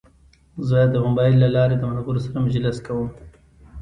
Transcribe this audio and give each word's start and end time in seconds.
زه 0.67 0.79
د 0.93 0.95
موبایل 1.05 1.35
له 1.43 1.49
لارې 1.55 1.75
د 1.77 1.83
ملګرو 1.91 2.23
سره 2.25 2.43
مجلس 2.45 2.77
کوم. 2.85 3.09